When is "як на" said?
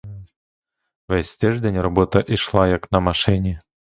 2.67-2.99